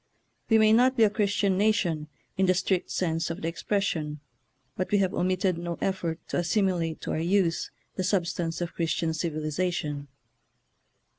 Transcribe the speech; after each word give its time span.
We 0.49 0.57
may 0.57 0.73
not 0.73 0.97
be 0.97 1.03
a 1.03 1.11
Christian 1.11 1.59
nation 1.59 2.07
in 2.35 2.47
the 2.47 2.55
strict 2.55 2.89
sense 2.89 3.29
of 3.29 3.39
the 3.43 3.47
expres 3.47 3.83
sion, 3.83 4.19
but 4.75 4.89
we 4.89 4.97
have 4.97 5.13
omitted 5.13 5.59
no 5.59 5.77
effort 5.79 6.19
to 6.29 6.37
as 6.37 6.49
similate 6.49 6.99
to 7.01 7.11
our 7.11 7.19
use 7.19 7.69
the 7.97 8.03
substance 8.03 8.61
of 8.61 8.73
Chris 8.73 8.93
tian 8.95 9.13
civilization. 9.13 10.07